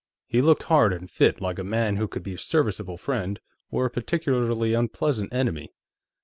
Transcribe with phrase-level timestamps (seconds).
[0.25, 3.85] He looked hard and fit, like a man who could be a serviceable friend or
[3.85, 5.73] a particularly unpleasant enemy.